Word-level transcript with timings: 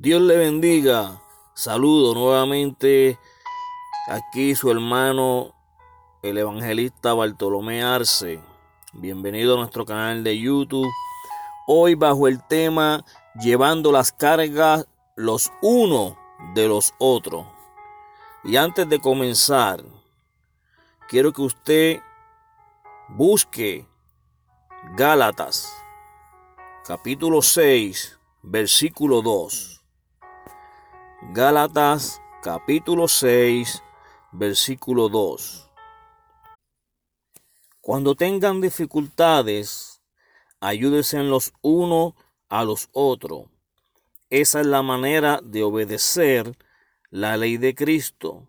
Dios 0.00 0.22
le 0.22 0.36
bendiga. 0.36 1.20
Saludo 1.54 2.14
nuevamente 2.14 3.18
aquí 4.08 4.54
su 4.54 4.70
hermano 4.70 5.56
el 6.22 6.38
evangelista 6.38 7.14
Bartolomé 7.14 7.82
Arce. 7.82 8.38
Bienvenido 8.92 9.54
a 9.54 9.56
nuestro 9.58 9.84
canal 9.84 10.22
de 10.22 10.38
YouTube. 10.38 10.86
Hoy 11.66 11.96
bajo 11.96 12.28
el 12.28 12.40
tema 12.46 13.04
llevando 13.42 13.90
las 13.90 14.12
cargas 14.12 14.86
los 15.16 15.50
unos 15.62 16.14
de 16.54 16.68
los 16.68 16.94
otros. 16.98 17.44
Y 18.44 18.54
antes 18.54 18.88
de 18.88 19.00
comenzar, 19.00 19.82
quiero 21.08 21.32
que 21.32 21.42
usted 21.42 22.00
busque 23.08 23.84
Gálatas 24.96 25.68
capítulo 26.84 27.42
6, 27.42 28.16
versículo 28.44 29.22
2. 29.22 29.77
Gálatas 31.20 32.22
capítulo 32.42 33.08
6, 33.08 33.82
versículo 34.30 35.08
2. 35.08 35.68
Cuando 37.80 38.14
tengan 38.14 38.60
dificultades, 38.60 40.00
ayúdense 40.60 41.20
los 41.24 41.52
unos 41.60 42.14
a 42.48 42.62
los 42.62 42.88
otros. 42.92 43.46
Esa 44.30 44.60
es 44.60 44.66
la 44.68 44.82
manera 44.82 45.40
de 45.42 45.64
obedecer 45.64 46.56
la 47.10 47.36
ley 47.36 47.56
de 47.56 47.74
Cristo. 47.74 48.46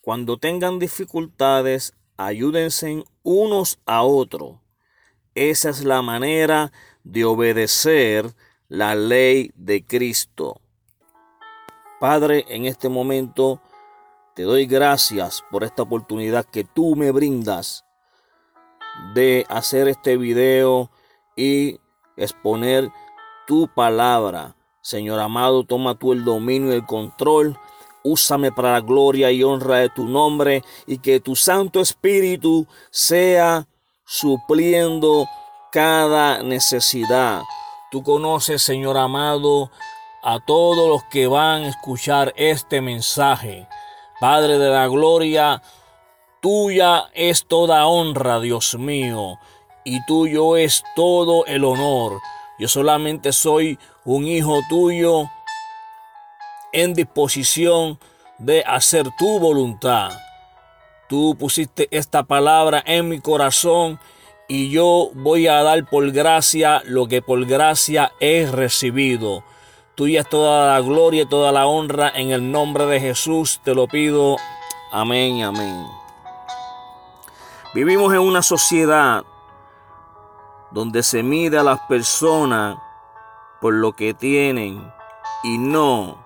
Cuando 0.00 0.38
tengan 0.38 0.78
dificultades, 0.78 1.94
ayúdense 2.16 3.04
unos 3.22 3.78
a 3.84 4.02
otros. 4.02 4.60
Esa 5.34 5.68
es 5.68 5.84
la 5.84 6.00
manera 6.00 6.72
de 7.04 7.26
obedecer 7.26 8.34
la 8.68 8.94
ley 8.94 9.52
de 9.56 9.84
Cristo. 9.84 10.61
Padre, 12.02 12.44
en 12.48 12.64
este 12.66 12.88
momento 12.88 13.60
te 14.34 14.42
doy 14.42 14.66
gracias 14.66 15.44
por 15.52 15.62
esta 15.62 15.82
oportunidad 15.82 16.44
que 16.44 16.64
tú 16.64 16.96
me 16.96 17.12
brindas 17.12 17.84
de 19.14 19.46
hacer 19.48 19.86
este 19.86 20.16
video 20.16 20.90
y 21.36 21.78
exponer 22.16 22.90
tu 23.46 23.68
palabra. 23.68 24.56
Señor 24.80 25.20
amado, 25.20 25.62
toma 25.62 25.94
tú 25.94 26.12
el 26.12 26.24
dominio 26.24 26.72
y 26.72 26.74
el 26.74 26.86
control. 26.86 27.56
Úsame 28.02 28.50
para 28.50 28.72
la 28.72 28.80
gloria 28.80 29.30
y 29.30 29.44
honra 29.44 29.76
de 29.76 29.90
tu 29.90 30.04
nombre 30.04 30.64
y 30.88 30.98
que 30.98 31.20
tu 31.20 31.36
Santo 31.36 31.80
Espíritu 31.80 32.66
sea 32.90 33.68
supliendo 34.04 35.28
cada 35.70 36.42
necesidad. 36.42 37.42
Tú 37.92 38.02
conoces, 38.02 38.60
Señor 38.60 38.98
amado, 38.98 39.70
a 40.22 40.38
todos 40.38 40.88
los 40.88 41.04
que 41.04 41.26
van 41.26 41.64
a 41.64 41.68
escuchar 41.68 42.32
este 42.36 42.80
mensaje. 42.80 43.66
Padre 44.20 44.58
de 44.58 44.70
la 44.70 44.86
gloria, 44.86 45.62
tuya 46.40 47.10
es 47.12 47.44
toda 47.46 47.86
honra, 47.86 48.38
Dios 48.40 48.76
mío, 48.78 49.38
y 49.84 50.04
tuyo 50.06 50.56
es 50.56 50.84
todo 50.94 51.44
el 51.46 51.64
honor. 51.64 52.20
Yo 52.58 52.68
solamente 52.68 53.32
soy 53.32 53.78
un 54.04 54.26
hijo 54.26 54.60
tuyo 54.68 55.28
en 56.72 56.94
disposición 56.94 57.98
de 58.38 58.62
hacer 58.62 59.08
tu 59.18 59.40
voluntad. 59.40 60.10
Tú 61.08 61.36
pusiste 61.38 61.88
esta 61.90 62.22
palabra 62.22 62.82
en 62.86 63.08
mi 63.08 63.20
corazón 63.20 63.98
y 64.48 64.70
yo 64.70 65.10
voy 65.14 65.48
a 65.48 65.62
dar 65.62 65.84
por 65.88 66.10
gracia 66.12 66.82
lo 66.84 67.08
que 67.08 67.22
por 67.22 67.44
gracia 67.46 68.12
he 68.20 68.46
recibido. 68.50 69.44
Tuya 69.94 70.22
es 70.22 70.28
toda 70.28 70.72
la 70.72 70.80
gloria 70.80 71.22
y 71.22 71.26
toda 71.26 71.52
la 71.52 71.66
honra. 71.66 72.10
En 72.14 72.30
el 72.30 72.50
nombre 72.50 72.86
de 72.86 72.98
Jesús 72.98 73.60
te 73.62 73.74
lo 73.74 73.86
pido. 73.86 74.36
Amén, 74.90 75.42
amén. 75.42 75.86
Vivimos 77.74 78.12
en 78.14 78.20
una 78.20 78.42
sociedad 78.42 79.24
donde 80.70 81.02
se 81.02 81.22
mide 81.22 81.58
a 81.58 81.62
las 81.62 81.80
personas 81.80 82.78
por 83.60 83.74
lo 83.74 83.92
que 83.92 84.14
tienen 84.14 84.92
y 85.42 85.58
no 85.58 86.16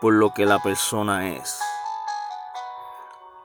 por 0.00 0.14
lo 0.14 0.32
que 0.32 0.46
la 0.46 0.60
persona 0.60 1.30
es. 1.30 1.58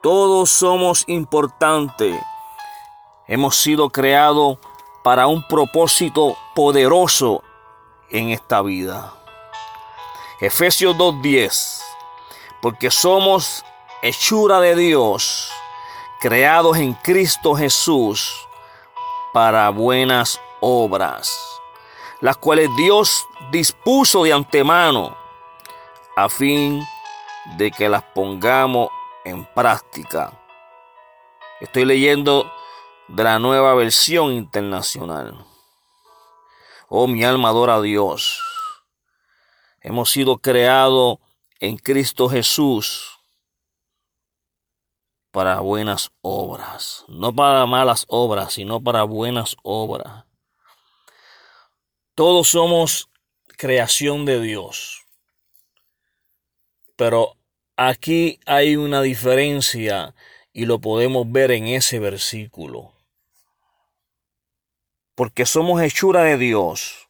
Todos 0.02 0.50
somos 0.50 1.04
importantes. 1.08 2.20
Hemos 3.26 3.56
sido 3.56 3.90
creados 3.90 4.58
para 5.02 5.26
un 5.26 5.46
propósito 5.48 6.36
poderoso 6.54 7.42
en 8.10 8.30
esta 8.30 8.62
vida. 8.62 9.21
Efesios 10.42 10.96
2.10. 10.96 11.80
Porque 12.60 12.90
somos 12.90 13.64
hechura 14.02 14.58
de 14.58 14.74
Dios, 14.74 15.52
creados 16.20 16.78
en 16.78 16.94
Cristo 16.94 17.54
Jesús 17.54 18.48
para 19.32 19.70
buenas 19.70 20.40
obras, 20.58 21.32
las 22.20 22.36
cuales 22.38 22.68
Dios 22.76 23.24
dispuso 23.52 24.24
de 24.24 24.32
antemano 24.32 25.16
a 26.16 26.28
fin 26.28 26.82
de 27.56 27.70
que 27.70 27.88
las 27.88 28.02
pongamos 28.02 28.88
en 29.24 29.44
práctica. 29.44 30.32
Estoy 31.60 31.84
leyendo 31.84 32.52
de 33.06 33.22
la 33.22 33.38
nueva 33.38 33.74
versión 33.74 34.32
internacional. 34.32 35.46
Oh, 36.88 37.06
mi 37.06 37.22
alma 37.22 37.50
adora 37.50 37.76
a 37.76 37.80
Dios. 37.80 38.51
Hemos 39.82 40.10
sido 40.10 40.38
creados 40.38 41.18
en 41.58 41.76
Cristo 41.76 42.28
Jesús 42.28 43.18
para 45.32 45.58
buenas 45.58 46.12
obras, 46.20 47.04
no 47.08 47.34
para 47.34 47.66
malas 47.66 48.04
obras, 48.06 48.52
sino 48.52 48.80
para 48.80 49.02
buenas 49.02 49.56
obras. 49.62 50.24
Todos 52.14 52.48
somos 52.48 53.08
creación 53.56 54.24
de 54.24 54.40
Dios. 54.40 55.04
Pero 56.94 57.36
aquí 57.76 58.38
hay 58.46 58.76
una 58.76 59.02
diferencia 59.02 60.14
y 60.52 60.66
lo 60.66 60.80
podemos 60.80 61.30
ver 61.32 61.50
en 61.50 61.66
ese 61.66 61.98
versículo. 61.98 62.92
Porque 65.16 65.44
somos 65.44 65.82
hechura 65.82 66.22
de 66.22 66.36
Dios 66.36 67.08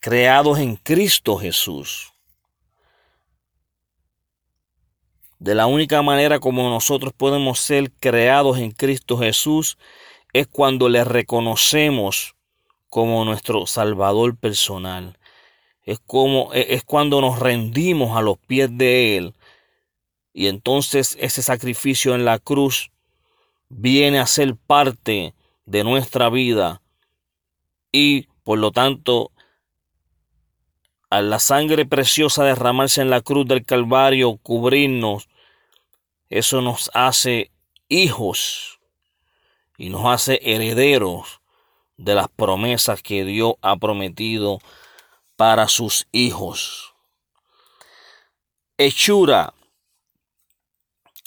creados 0.00 0.58
en 0.58 0.76
Cristo 0.76 1.36
Jesús. 1.36 2.12
De 5.38 5.54
la 5.54 5.66
única 5.66 6.02
manera 6.02 6.40
como 6.40 6.68
nosotros 6.68 7.12
podemos 7.12 7.60
ser 7.60 7.92
creados 7.92 8.58
en 8.58 8.72
Cristo 8.72 9.16
Jesús 9.18 9.78
es 10.32 10.46
cuando 10.48 10.88
le 10.88 11.04
reconocemos 11.04 12.34
como 12.88 13.24
nuestro 13.24 13.66
Salvador 13.66 14.36
personal. 14.36 15.16
Es 15.84 16.00
como 16.00 16.52
e, 16.52 16.74
es 16.74 16.84
cuando 16.84 17.20
nos 17.20 17.38
rendimos 17.38 18.16
a 18.16 18.22
los 18.22 18.38
pies 18.38 18.68
de 18.76 19.16
él 19.16 19.34
y 20.32 20.48
entonces 20.48 21.16
ese 21.20 21.42
sacrificio 21.42 22.14
en 22.14 22.24
la 22.24 22.38
cruz 22.38 22.90
viene 23.68 24.18
a 24.18 24.26
ser 24.26 24.56
parte 24.56 25.34
de 25.66 25.84
nuestra 25.84 26.30
vida 26.30 26.82
y 27.92 28.28
por 28.42 28.58
lo 28.58 28.70
tanto 28.70 29.30
a 31.10 31.22
la 31.22 31.38
sangre 31.38 31.86
preciosa 31.86 32.44
derramarse 32.44 33.00
en 33.00 33.10
la 33.10 33.20
cruz 33.20 33.46
del 33.46 33.64
Calvario, 33.64 34.36
cubrirnos, 34.36 35.28
eso 36.28 36.60
nos 36.60 36.90
hace 36.92 37.50
hijos 37.88 38.80
y 39.78 39.88
nos 39.88 40.04
hace 40.06 40.40
herederos 40.42 41.40
de 41.96 42.14
las 42.14 42.28
promesas 42.28 43.02
que 43.02 43.24
Dios 43.24 43.54
ha 43.62 43.76
prometido 43.76 44.58
para 45.36 45.68
sus 45.68 46.06
hijos. 46.12 46.94
Hechura. 48.76 49.54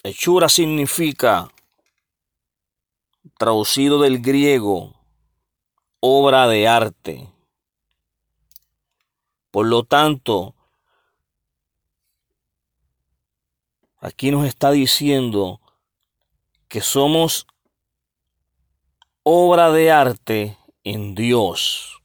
Hechura 0.04 0.50
significa, 0.50 1.50
traducido 3.38 4.02
del 4.02 4.20
griego, 4.20 4.94
obra 6.00 6.48
de 6.48 6.68
arte. 6.68 7.28
Por 9.52 9.68
lo 9.68 9.84
tanto, 9.84 10.56
aquí 14.00 14.32
nos 14.32 14.48
está 14.48 14.72
diciendo 14.72 15.60
que 16.70 16.80
somos 16.80 17.46
obra 19.24 19.72
de 19.72 19.92
arte 19.92 20.58
en 20.86 21.16
Dios. 21.16 22.02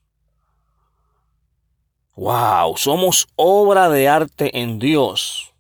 Wow, 2.16 2.76
somos 2.76 3.28
obra 3.37 3.88
de 3.90 4.08
arte 4.08 4.58
en 4.58 4.81
Dios. 4.81 5.52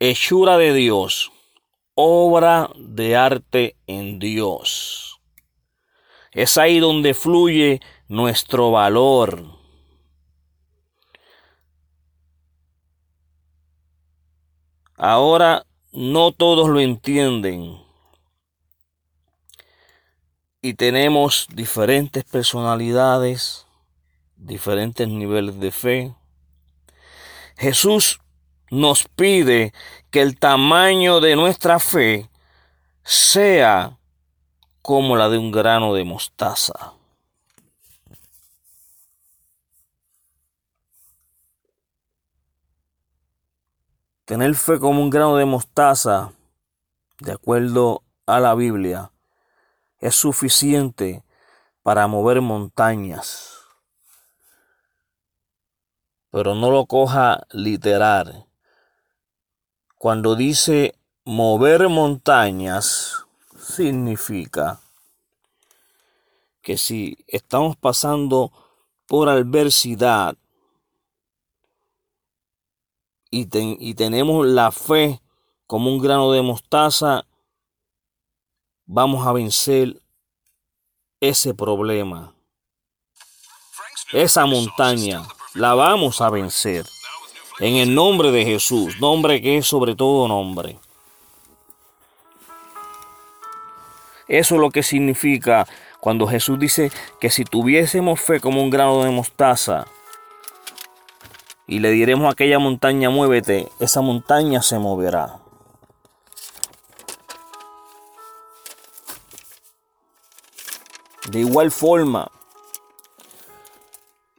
Hechura 0.00 0.58
de 0.58 0.72
Dios. 0.72 1.30
Obra 1.94 2.70
de 2.76 3.14
arte 3.14 3.76
en 3.86 4.18
Dios. 4.18 5.20
Es 6.32 6.58
ahí 6.58 6.80
donde 6.80 7.14
fluye 7.14 7.80
nuestro 8.08 8.72
valor 8.72 9.57
Ahora 15.00 15.64
no 15.92 16.32
todos 16.32 16.68
lo 16.68 16.80
entienden. 16.80 17.80
Y 20.60 20.74
tenemos 20.74 21.46
diferentes 21.54 22.24
personalidades, 22.24 23.64
diferentes 24.34 25.06
niveles 25.06 25.60
de 25.60 25.70
fe. 25.70 26.14
Jesús 27.56 28.18
nos 28.72 29.06
pide 29.06 29.72
que 30.10 30.20
el 30.20 30.36
tamaño 30.36 31.20
de 31.20 31.36
nuestra 31.36 31.78
fe 31.78 32.28
sea 33.04 33.96
como 34.82 35.16
la 35.16 35.28
de 35.28 35.38
un 35.38 35.52
grano 35.52 35.94
de 35.94 36.02
mostaza. 36.02 36.97
Tener 44.28 44.54
fe 44.56 44.78
como 44.78 45.00
un 45.00 45.08
grano 45.08 45.36
de 45.36 45.46
mostaza, 45.46 46.32
de 47.18 47.32
acuerdo 47.32 48.02
a 48.26 48.40
la 48.40 48.54
Biblia, 48.54 49.10
es 50.00 50.16
suficiente 50.16 51.24
para 51.82 52.06
mover 52.08 52.42
montañas. 52.42 53.62
Pero 56.30 56.54
no 56.54 56.70
lo 56.70 56.84
coja 56.84 57.46
literal. 57.52 58.44
Cuando 59.96 60.36
dice 60.36 60.94
mover 61.24 61.88
montañas, 61.88 63.24
significa 63.58 64.78
que 66.60 66.76
si 66.76 67.16
estamos 67.28 67.78
pasando 67.78 68.52
por 69.06 69.30
adversidad, 69.30 70.36
y, 73.30 73.94
tenemos 73.94 74.46
la 74.46 74.70
fe 74.70 75.20
como 75.66 75.90
un 75.90 75.98
grano 75.98 76.32
de 76.32 76.42
mostaza, 76.42 77.26
vamos 78.86 79.26
a 79.26 79.32
vencer 79.32 80.00
ese 81.20 81.52
problema. 81.52 82.34
Esa 84.12 84.46
montaña 84.46 85.22
la 85.54 85.74
vamos 85.74 86.20
a 86.20 86.30
vencer. 86.30 86.86
En 87.60 87.76
el 87.76 87.94
nombre 87.94 88.30
de 88.30 88.44
Jesús, 88.44 88.98
nombre 89.00 89.42
que 89.42 89.58
es 89.58 89.66
sobre 89.66 89.94
todo 89.94 90.28
nombre. 90.28 90.78
Eso 94.28 94.54
es 94.54 94.60
lo 94.60 94.70
que 94.70 94.82
significa 94.82 95.66
cuando 96.00 96.26
Jesús 96.26 96.58
dice 96.58 96.92
que 97.20 97.30
si 97.30 97.44
tuviésemos 97.44 98.20
fe 98.20 98.40
como 98.40 98.62
un 98.62 98.70
grano 98.70 99.02
de 99.02 99.10
mostaza, 99.10 99.86
y 101.68 101.80
le 101.80 101.90
diremos 101.90 102.26
a 102.26 102.30
aquella 102.30 102.58
montaña, 102.58 103.10
muévete, 103.10 103.68
esa 103.78 104.00
montaña 104.00 104.62
se 104.62 104.78
moverá. 104.78 105.38
De 111.30 111.40
igual 111.40 111.70
forma, 111.70 112.30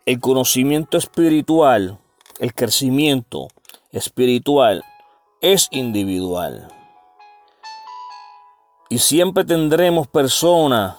el 0.08 0.20
conocimiento 0.20 0.98
espiritual, 0.98 2.00
el 2.40 2.56
crecimiento 2.56 3.50
espiritual 3.92 4.84
es 5.40 5.68
individual. 5.70 6.74
Y 8.90 8.98
siempre 8.98 9.46
tendremos 9.46 10.08
personas 10.08 10.96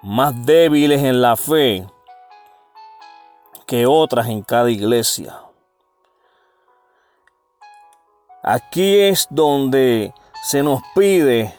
más 0.00 0.46
débiles 0.46 1.02
en 1.02 1.20
la 1.20 1.36
fe 1.36 1.86
que 3.68 3.86
otras 3.86 4.28
en 4.28 4.42
cada 4.42 4.70
iglesia. 4.70 5.42
Aquí 8.42 8.98
es 8.98 9.28
donde 9.28 10.14
se 10.42 10.62
nos 10.62 10.80
pide 10.94 11.54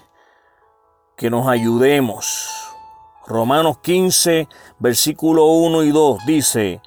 que 1.16 1.30
nos 1.30 1.48
ayudemos. 1.48 2.74
Romanos 3.28 3.78
15, 3.84 4.50
versículo 4.80 5.46
1 5.46 5.84
y 5.84 5.92
2 5.92 6.26
dice, 6.26 6.82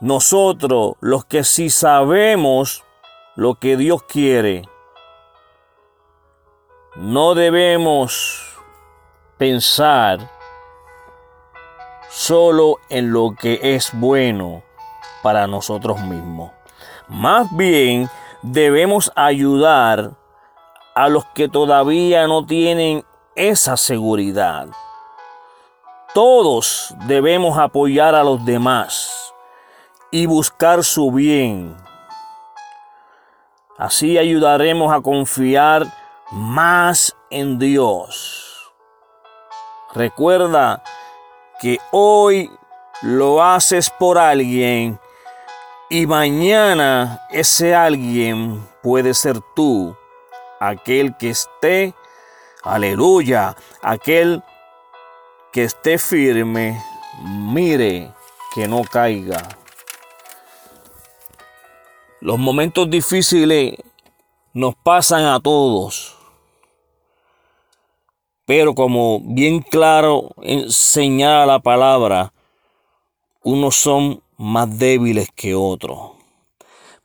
nosotros 0.00 0.94
los 1.00 1.26
que 1.26 1.44
sí 1.44 1.68
sabemos 1.68 2.82
lo 3.34 3.56
que 3.56 3.76
Dios 3.76 4.04
quiere, 4.04 4.62
no 6.94 7.34
debemos 7.34 8.56
pensar 9.36 10.35
solo 12.26 12.80
en 12.88 13.12
lo 13.12 13.36
que 13.38 13.60
es 13.62 13.90
bueno 13.92 14.64
para 15.22 15.46
nosotros 15.46 16.00
mismos. 16.00 16.50
Más 17.06 17.56
bien 17.56 18.10
debemos 18.42 19.12
ayudar 19.14 20.10
a 20.96 21.08
los 21.08 21.24
que 21.26 21.48
todavía 21.48 22.26
no 22.26 22.44
tienen 22.44 23.04
esa 23.36 23.76
seguridad. 23.76 24.66
Todos 26.14 26.92
debemos 27.06 27.58
apoyar 27.58 28.16
a 28.16 28.24
los 28.24 28.44
demás 28.44 29.32
y 30.10 30.26
buscar 30.26 30.82
su 30.82 31.12
bien. 31.12 31.76
Así 33.78 34.18
ayudaremos 34.18 34.92
a 34.92 35.00
confiar 35.00 35.86
más 36.32 37.16
en 37.30 37.60
Dios. 37.60 38.72
Recuerda 39.94 40.82
que 41.60 41.78
hoy 41.92 42.50
lo 43.02 43.42
haces 43.42 43.90
por 43.90 44.18
alguien 44.18 44.98
y 45.88 46.06
mañana 46.06 47.20
ese 47.30 47.74
alguien 47.74 48.66
puede 48.82 49.14
ser 49.14 49.40
tú, 49.54 49.96
aquel 50.58 51.16
que 51.16 51.30
esté, 51.30 51.94
aleluya, 52.62 53.54
aquel 53.82 54.42
que 55.52 55.64
esté 55.64 55.98
firme, 55.98 56.82
mire 57.22 58.12
que 58.54 58.66
no 58.66 58.82
caiga. 58.82 59.42
Los 62.20 62.38
momentos 62.38 62.90
difíciles 62.90 63.76
nos 64.52 64.74
pasan 64.74 65.26
a 65.26 65.38
todos. 65.38 66.15
Pero 68.46 68.74
como 68.76 69.20
bien 69.20 69.60
claro 69.60 70.30
señala 70.68 71.46
la 71.46 71.58
palabra, 71.58 72.32
unos 73.42 73.74
son 73.74 74.22
más 74.36 74.78
débiles 74.78 75.28
que 75.34 75.54
otros. 75.54 76.12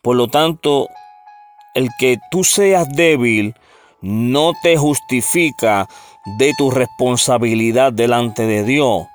Por 0.04 0.16
lo 0.16 0.28
tanto, 0.28 0.88
el 1.74 1.90
que 2.00 2.20
tú 2.30 2.44
seas 2.44 2.88
débil 2.96 3.56
no 4.02 4.54
te 4.62 4.78
justifica 4.78 5.88
de 6.38 6.54
tu 6.58 6.70
responsabilidad 6.70 7.92
delante 7.92 8.46
de 8.46 8.64
Dios, 8.64 9.08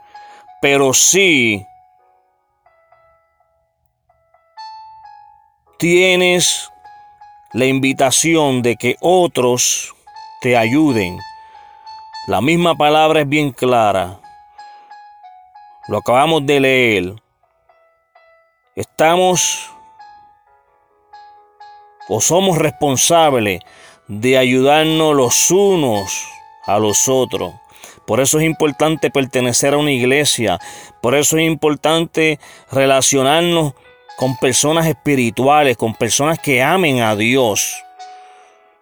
pero 0.60 0.92
sí 0.94 1.64
tienes 5.78 6.70
la 7.52 7.66
invitación 7.66 8.62
de 8.62 8.76
que 8.76 8.96
otros 9.00 9.94
te 10.40 10.56
ayuden 10.56 11.18
la 12.26 12.40
misma 12.40 12.74
palabra 12.74 13.20
es 13.20 13.28
bien 13.28 13.52
clara. 13.52 14.18
Lo 15.88 15.98
acabamos 15.98 16.44
de 16.44 16.60
leer. 16.60 17.22
Estamos 18.74 19.70
o 22.08 22.20
somos 22.20 22.58
responsables 22.58 23.60
de 24.08 24.38
ayudarnos 24.38 25.14
los 25.14 25.50
unos 25.50 26.26
a 26.64 26.78
los 26.78 27.08
otros. 27.08 27.54
Por 28.06 28.20
eso 28.20 28.38
es 28.38 28.44
importante 28.44 29.10
pertenecer 29.10 29.74
a 29.74 29.78
una 29.78 29.92
iglesia. 29.92 30.58
Por 31.00 31.14
eso 31.14 31.36
es 31.38 31.44
importante 31.44 32.40
relacionarnos 32.70 33.74
con 34.16 34.36
personas 34.38 34.86
espirituales, 34.86 35.76
con 35.76 35.94
personas 35.94 36.40
que 36.40 36.62
amen 36.62 37.02
a 37.02 37.14
Dios, 37.14 37.82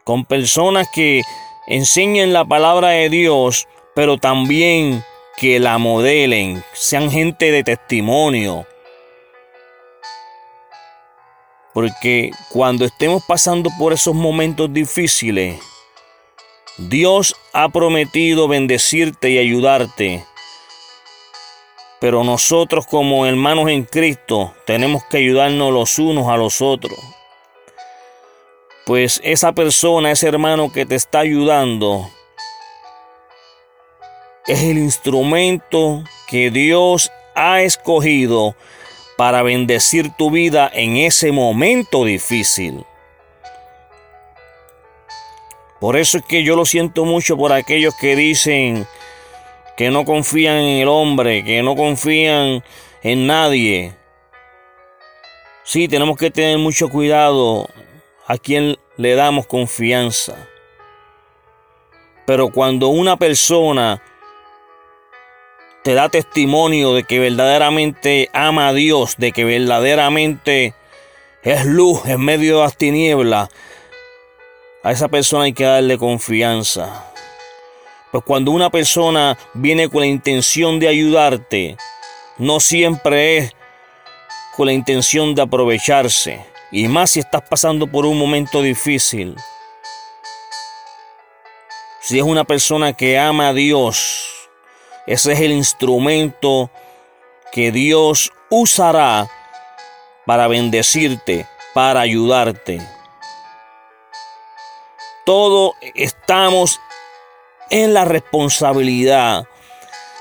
con 0.05 0.25
personas 0.25 0.89
que 0.95 1.23
enseñen 1.67 2.33
la 2.33 2.45
palabra 2.45 2.89
de 2.89 3.09
Dios, 3.09 3.69
pero 3.95 4.19
también 4.19 5.05
que 5.37 5.59
la 5.59 5.79
modelen, 5.79 6.63
sean 6.73 7.11
gente 7.11 7.51
de 7.51 7.65
testimonio. 7.65 8.67
Porque 11.73 12.31
cuando 12.51 12.85
estemos 12.85 13.25
pasando 13.25 13.71
por 13.79 13.93
esos 13.93 14.15
momentos 14.15 14.73
difíciles, 14.73 15.59
Dios 16.79 17.35
ha 17.53 17.69
prometido 17.69 18.47
bendecirte 18.47 19.31
y 19.31 19.39
ayudarte. 19.39 20.25
Pero 22.01 22.23
nosotros 22.23 22.87
como 22.87 23.27
hermanos 23.27 23.71
en 23.71 23.85
Cristo 23.85 24.55
tenemos 24.67 25.05
que 25.05 25.19
ayudarnos 25.19 25.73
los 25.73 25.99
unos 25.99 26.29
a 26.29 26.37
los 26.37 26.61
otros 26.61 26.99
pues 28.85 29.21
esa 29.25 29.53
persona, 29.53 30.11
ese 30.11 30.29
hermano 30.29 30.71
que 30.71 30.85
te 30.85 30.95
está 30.95 31.21
ayudando, 31.21 32.11
es 34.47 34.63
el 34.63 34.77
instrumento 34.77 36.05
que 36.29 36.51
Dios 36.51 37.11
ha 37.35 37.63
escogido 37.63 38.55
para 39.17 39.43
bendecir 39.43 40.11
tu 40.17 40.31
vida 40.31 40.71
en 40.73 40.97
ese 40.97 41.33
momento 41.33 42.05
difícil. 42.05 42.85
Por 45.81 45.97
eso 45.97 46.19
es 46.19 46.25
que 46.25 46.43
yo 46.43 46.57
lo 46.57 46.65
siento 46.65 47.05
mucho 47.05 47.37
por 47.37 47.53
aquellos 47.53 47.95
que 47.95 48.17
dicen 48.17 48.87
que 49.77 49.91
no 49.91 50.05
confían 50.05 50.57
en 50.57 50.83
el 50.83 50.89
hombre, 50.89 51.45
que 51.45 51.63
no 51.63 51.75
confían 51.75 52.63
en 53.03 53.27
nadie. 53.27 53.95
Sí, 55.63 55.89
tenemos 55.89 56.17
que 56.19 56.31
tener 56.31 56.59
mucho 56.59 56.89
cuidado 56.89 57.69
a 58.27 58.39
quien 58.39 58.79
le 58.97 59.15
damos 59.15 59.47
confianza. 59.47 60.35
Pero 62.27 62.51
cuando 62.51 62.89
una 62.89 63.17
persona 63.17 64.03
te 65.83 65.93
da 65.93 66.09
testimonio 66.09 66.95
de 66.95 67.05
que 67.05 67.19
verdaderamente 67.19 68.31
ama 68.33 68.69
a 68.69 68.73
Dios, 68.73 69.17
de 69.19 69.33
que 69.33 69.45
verdaderamente 69.45 70.75
es 71.43 71.67
luz 71.67 72.07
en 72.07 72.23
medio 72.23 72.57
de 72.57 72.63
las 72.63 72.77
tinieblas, 72.79 73.51
a 74.83 74.93
esa 74.93 75.09
persona 75.09 75.45
hay 75.45 75.53
que 75.53 75.65
darle 75.65 75.99
confianza. 75.99 77.05
Pues 78.11 78.25
cuando 78.25 78.53
una 78.53 78.71
persona 78.71 79.37
viene 79.53 79.89
con 79.89 80.01
la 80.01 80.07
intención 80.07 80.79
de 80.79 80.89
ayudarte, 80.89 81.77
no 82.39 82.61
siempre 82.61 83.37
es 83.37 83.53
con 84.57 84.67
la 84.67 84.73
intención 84.73 85.35
de 85.35 85.43
aprovecharse. 85.43 86.54
Y 86.77 86.89
más 86.89 87.13
si 87.13 87.21
estás 87.21 87.43
pasando 87.49 87.87
por 87.87 88.05
un 88.05 88.19
momento 88.19 88.61
difícil. 88.61 89.37
Si 92.01 92.19
es 92.19 92.25
una 92.25 92.43
persona 92.43 92.95
que 92.95 93.17
ama 93.17 93.51
a 93.51 93.53
Dios, 93.53 94.29
ese 95.07 95.35
es 95.35 95.39
el 95.39 95.53
instrumento 95.53 96.73
que 97.53 97.71
Dios 97.71 98.33
usará 98.51 99.29
para 100.27 100.49
bendecirte, 100.49 101.47
para 101.75 102.01
ayudarte. 102.01 102.85
Todos 105.25 105.75
estamos 105.95 106.81
en 107.71 107.95
la 107.95 108.05
responsabilidad 108.05 109.47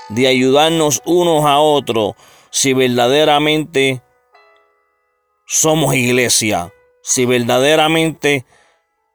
de 0.08 0.28
ayudarnos 0.28 1.02
unos 1.04 1.44
a 1.46 1.58
otros 1.58 2.14
si 2.50 2.74
verdaderamente 2.74 4.03
somos 5.46 5.94
iglesia, 5.94 6.72
si 7.02 7.26
verdaderamente 7.26 8.44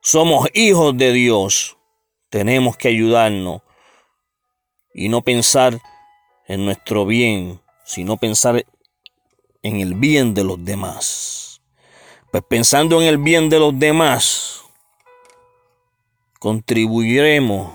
somos 0.02 0.48
hijos 0.54 0.98
de 0.98 1.12
Dios. 1.12 1.78
Tenemos 2.30 2.78
que 2.78 2.90
ayudarnos 2.90 3.62
y 4.94 5.10
no 5.10 5.22
pensar 5.22 5.80
en 6.48 6.66
nuestro 6.66 7.06
bien, 7.06 7.60
sino 7.84 8.18
pensar 8.18 8.66
en 9.64 9.80
el 9.80 9.96
bien 9.96 10.34
de 10.34 10.44
los 10.44 10.64
demás. 10.64 11.62
Pues 12.32 12.44
pensando 12.48 13.02
en 13.02 13.08
el 13.08 13.18
bien 13.18 13.50
de 13.50 13.60
los 13.60 13.78
demás, 13.78 14.64
contribuiremos 16.40 17.72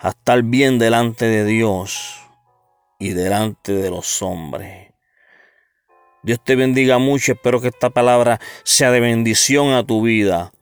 a 0.00 0.10
estar 0.10 0.42
bien 0.42 0.78
delante 0.78 1.26
de 1.26 1.44
Dios 1.44 2.20
y 2.98 3.10
delante 3.10 3.72
de 3.72 3.90
los 3.90 4.22
hombres. 4.22 4.89
Dios 6.22 6.38
te 6.44 6.54
bendiga 6.54 6.98
mucho, 6.98 7.32
espero 7.32 7.60
que 7.60 7.68
esta 7.68 7.90
palabra 7.90 8.40
sea 8.62 8.90
de 8.90 9.00
bendición 9.00 9.72
a 9.72 9.84
tu 9.84 10.02
vida. 10.02 10.52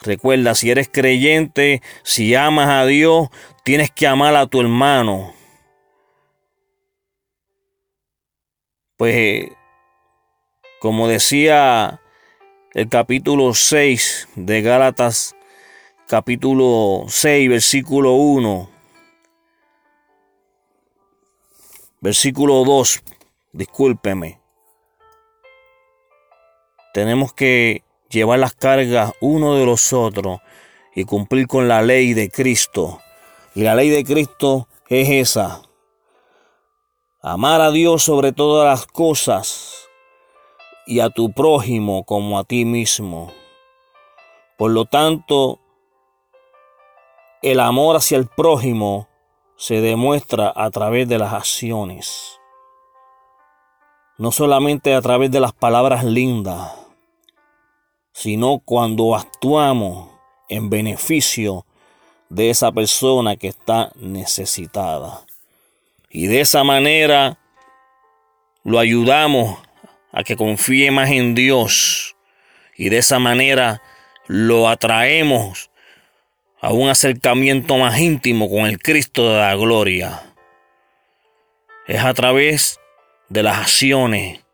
Recuerda, 0.00 0.54
si 0.54 0.70
eres 0.70 0.88
creyente, 0.88 1.82
si 2.02 2.34
amas 2.34 2.68
a 2.68 2.86
Dios, 2.86 3.28
tienes 3.64 3.90
que 3.90 4.06
amar 4.06 4.34
a 4.36 4.46
tu 4.46 4.60
hermano. 4.60 5.34
Pues, 8.96 9.50
como 10.80 11.08
decía 11.08 12.00
el 12.72 12.88
capítulo 12.88 13.52
6 13.52 14.28
de 14.36 14.62
Gálatas, 14.62 15.36
capítulo 16.06 17.04
6, 17.08 17.50
versículo 17.50 18.12
1, 18.12 18.70
versículo 22.00 22.64
2, 22.64 23.02
discúlpeme. 23.52 24.45
Tenemos 26.96 27.34
que 27.34 27.84
llevar 28.08 28.38
las 28.38 28.54
cargas 28.54 29.12
uno 29.20 29.54
de 29.56 29.66
los 29.66 29.92
otros 29.92 30.40
y 30.94 31.04
cumplir 31.04 31.46
con 31.46 31.68
la 31.68 31.82
ley 31.82 32.14
de 32.14 32.30
Cristo. 32.30 33.00
Y 33.54 33.64
la 33.64 33.74
ley 33.74 33.90
de 33.90 34.02
Cristo 34.02 34.66
es 34.88 35.10
esa. 35.10 35.60
Amar 37.20 37.60
a 37.60 37.70
Dios 37.70 38.02
sobre 38.02 38.32
todas 38.32 38.66
las 38.66 38.86
cosas 38.86 39.90
y 40.86 41.00
a 41.00 41.10
tu 41.10 41.32
prójimo 41.32 42.04
como 42.04 42.38
a 42.38 42.44
ti 42.44 42.64
mismo. 42.64 43.30
Por 44.56 44.70
lo 44.70 44.86
tanto, 44.86 45.60
el 47.42 47.60
amor 47.60 47.96
hacia 47.96 48.16
el 48.16 48.26
prójimo 48.26 49.06
se 49.58 49.82
demuestra 49.82 50.50
a 50.56 50.70
través 50.70 51.06
de 51.06 51.18
las 51.18 51.34
acciones. 51.34 52.40
No 54.16 54.32
solamente 54.32 54.94
a 54.94 55.02
través 55.02 55.30
de 55.30 55.40
las 55.40 55.52
palabras 55.52 56.02
lindas 56.02 56.85
sino 58.16 58.60
cuando 58.64 59.14
actuamos 59.14 60.08
en 60.48 60.70
beneficio 60.70 61.66
de 62.30 62.48
esa 62.48 62.72
persona 62.72 63.36
que 63.36 63.48
está 63.48 63.92
necesitada. 63.96 65.20
Y 66.08 66.26
de 66.26 66.40
esa 66.40 66.64
manera 66.64 67.38
lo 68.64 68.78
ayudamos 68.78 69.58
a 70.12 70.24
que 70.24 70.34
confíe 70.34 70.90
más 70.90 71.10
en 71.10 71.34
Dios. 71.34 72.16
Y 72.74 72.88
de 72.88 72.96
esa 72.96 73.18
manera 73.18 73.82
lo 74.28 74.66
atraemos 74.66 75.70
a 76.62 76.72
un 76.72 76.88
acercamiento 76.88 77.76
más 77.76 78.00
íntimo 78.00 78.48
con 78.48 78.60
el 78.60 78.78
Cristo 78.78 79.30
de 79.30 79.40
la 79.40 79.54
gloria. 79.56 80.22
Es 81.86 82.02
a 82.02 82.14
través 82.14 82.80
de 83.28 83.42
las 83.42 83.58
acciones 83.58 84.45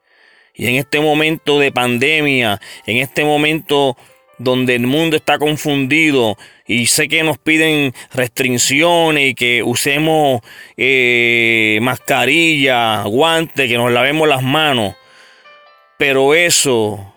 y 0.54 0.66
en 0.66 0.76
este 0.76 1.00
momento 1.00 1.58
de 1.58 1.72
pandemia, 1.72 2.60
en 2.86 2.98
este 2.98 3.24
momento 3.24 3.96
donde 4.38 4.74
el 4.74 4.86
mundo 4.86 5.16
está 5.16 5.38
confundido 5.38 6.36
y 6.66 6.86
sé 6.86 7.08
que 7.08 7.22
nos 7.22 7.38
piden 7.38 7.94
restricciones 8.12 9.30
y 9.30 9.34
que 9.34 9.62
usemos 9.62 10.40
eh, 10.76 11.78
mascarilla, 11.82 13.02
guantes, 13.04 13.68
que 13.68 13.78
nos 13.78 13.92
lavemos 13.92 14.28
las 14.28 14.42
manos, 14.42 14.94
pero 15.96 16.34
eso 16.34 17.14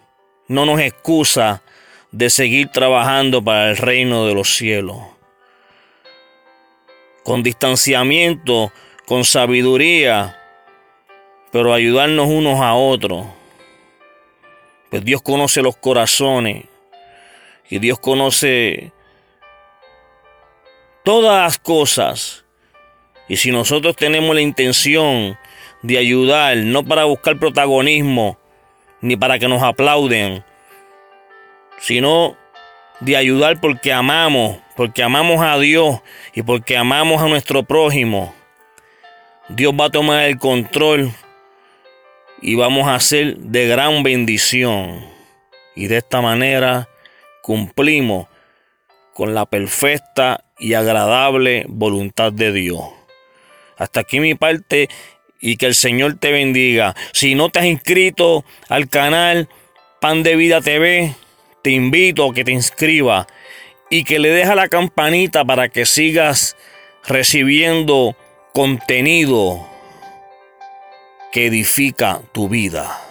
no 0.48 0.66
nos 0.66 0.80
excusa 0.80 1.64
de 2.12 2.30
seguir 2.30 2.70
trabajando 2.70 3.44
para 3.44 3.72
el 3.72 3.78
reino 3.78 4.26
de 4.26 4.34
los 4.34 4.56
cielos. 4.56 4.98
Con 7.24 7.42
distanciamiento, 7.42 8.72
con 9.08 9.26
sabiduría, 9.26 10.40
pero 11.56 11.74
ayudarnos 11.74 12.28
unos 12.28 12.60
a 12.60 12.74
otros. 12.74 13.28
Pues 14.90 15.06
Dios 15.06 15.22
conoce 15.22 15.62
los 15.62 15.78
corazones 15.78 16.66
y 17.70 17.80
Dios 17.80 17.98
conoce 17.98 18.92
todas 21.06 21.44
las 21.44 21.58
cosas. 21.58 22.44
Y 23.30 23.38
si 23.38 23.52
nosotros 23.52 23.96
tenemos 23.96 24.36
la 24.36 24.42
intención 24.42 25.38
de 25.82 25.98
ayudar, 25.98 26.58
no 26.58 26.84
para 26.84 27.06
buscar 27.06 27.40
protagonismo, 27.40 28.38
ni 29.00 29.16
para 29.16 29.40
que 29.40 29.48
nos 29.48 29.64
aplauden, 29.64 30.44
sino 31.80 32.36
de 33.00 33.16
ayudar 33.16 33.62
porque 33.62 33.94
amamos, 33.94 34.58
porque 34.76 35.04
amamos 35.04 35.40
a 35.40 35.58
Dios 35.58 36.02
y 36.34 36.42
porque 36.42 36.76
amamos 36.76 37.22
a 37.22 37.30
nuestro 37.30 37.64
prójimo, 37.64 38.36
Dios 39.48 39.74
va 39.74 39.86
a 39.86 39.90
tomar 39.90 40.26
el 40.26 40.38
control 40.38 41.14
y 42.42 42.56
vamos 42.56 42.88
a 42.88 43.00
ser 43.00 43.38
de 43.38 43.68
gran 43.68 44.04
bendición. 44.04 45.06
Y 45.76 45.88
de 45.88 45.98
esta 45.98 46.22
manera 46.22 46.90
cumplimos 47.42 48.28
con 49.14 49.34
la 49.34 49.46
perfecta 49.46 50.44
y 50.60 50.74
agradable 50.74 51.66
voluntad 51.68 52.32
de 52.32 52.52
Dios. 52.52 52.84
Hasta 53.78 54.02
aquí 54.02 54.20
mi 54.20 54.36
parte 54.36 54.90
y 55.40 55.58
que 55.58 55.66
el 55.66 55.76
Señor 55.76 56.18
te 56.18 56.32
bendiga. 56.32 56.96
Si 57.12 57.36
no 57.36 57.50
te 57.50 57.60
has 57.60 57.66
inscrito 57.66 58.46
al 58.70 58.90
canal 58.90 59.50
Pan 60.00 60.24
de 60.24 60.36
Vida 60.36 60.62
TV, 60.62 61.14
te 61.62 61.72
invito 61.72 62.30
a 62.30 62.34
que 62.34 62.44
te 62.44 62.52
inscribas 62.52 63.28
y 63.90 64.04
que 64.04 64.20
le 64.20 64.30
dejes 64.30 64.56
la 64.56 64.68
campanita 64.68 65.46
para 65.46 65.70
que 65.70 65.86
sigas 65.86 66.56
recibiendo 67.06 68.16
contenido 68.54 69.68
que 71.36 71.48
edifica 71.48 72.22
tu 72.32 72.48
vida. 72.48 73.05